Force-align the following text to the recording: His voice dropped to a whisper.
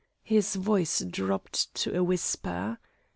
His 0.23 0.55
voice 0.55 1.03
dropped 1.03 1.75
to 1.75 1.95
a 1.95 2.03
whisper. 2.03 2.79